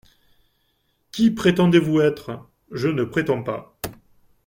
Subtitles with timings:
[1.11, 2.49] —Qui prétendez-vous être?
[2.71, 3.77] —Je ne prétends pas.